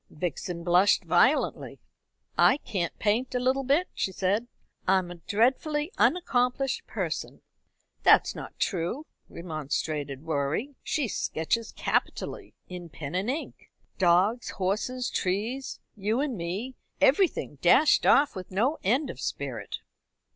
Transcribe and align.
Vixen 0.09 0.63
blushed 0.63 1.03
violently. 1.03 1.79
"I 2.35 2.57
can't 2.57 2.97
paint 2.97 3.35
a 3.35 3.39
little 3.39 3.63
bit," 3.63 3.87
she 3.93 4.11
said. 4.11 4.47
"I 4.87 4.97
am 4.97 5.11
a 5.11 5.17
dreadfully 5.29 5.91
unaccomplished 5.95 6.87
person." 6.87 7.43
"That's 8.01 8.33
not 8.33 8.57
true," 8.57 9.05
remonstrated 9.29 10.23
Rorie. 10.23 10.73
"She 10.81 11.07
sketches 11.07 11.71
capitally 11.73 12.55
in 12.67 12.89
pen 12.89 13.13
and 13.13 13.29
ink 13.29 13.69
dogs, 13.99 14.49
horses, 14.49 15.11
trees, 15.11 15.79
you 15.95 16.19
and 16.19 16.35
me, 16.35 16.73
everything, 16.99 17.59
dashed 17.61 18.03
off 18.07 18.35
with 18.35 18.49
no 18.49 18.79
end 18.83 19.11
of 19.11 19.21
spirit." 19.21 19.81